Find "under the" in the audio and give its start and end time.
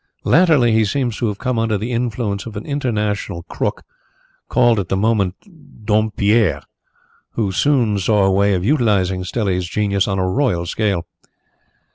1.59-1.91